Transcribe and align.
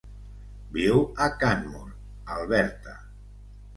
Viu 0.77 1.03
a 1.25 1.29
Canmore, 1.43 1.95
Alberta. 2.37 2.97